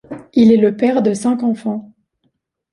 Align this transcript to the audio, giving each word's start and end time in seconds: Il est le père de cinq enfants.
Il 0.33 0.51
est 0.51 0.57
le 0.57 0.75
père 0.75 1.03
de 1.03 1.13
cinq 1.13 1.43
enfants. 1.43 1.91